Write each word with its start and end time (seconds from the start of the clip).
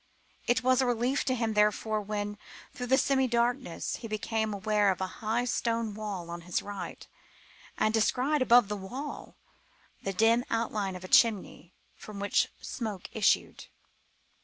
It 0.47 0.63
was 0.63 0.81
a 0.81 0.87
relief 0.87 1.23
to 1.25 1.35
him, 1.35 1.53
therefore, 1.53 2.01
when, 2.01 2.39
through 2.73 2.87
the 2.87 2.97
semi 2.97 3.27
darkness, 3.27 3.97
he 3.97 4.07
became 4.07 4.51
aware 4.51 4.89
of 4.89 4.99
a 4.99 5.05
high 5.21 5.45
stone 5.45 5.93
wall 5.93 6.31
on 6.31 6.41
his 6.41 6.63
right, 6.63 7.05
and 7.77 7.93
descried, 7.93 8.41
above 8.41 8.67
the 8.67 8.75
wall, 8.75 9.35
the 10.01 10.11
dim 10.11 10.43
outline 10.49 10.95
of 10.95 11.03
a 11.03 11.07
chimney, 11.07 11.75
from 11.95 12.19
which 12.19 12.47
smoke 12.61 13.09
issued. 13.13 13.65